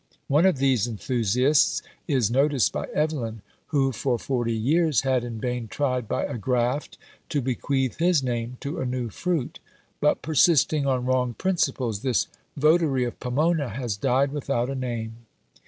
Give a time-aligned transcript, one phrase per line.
[0.27, 5.67] One of these enthusiasts is noticed by Evelyn, who for forty years had in vain
[5.67, 6.97] tried by a graft
[7.29, 9.59] to bequeath his name to a new fruit;
[9.99, 12.25] but persisting on wrong principles this
[12.57, 15.17] votary of Pomona has died without a name.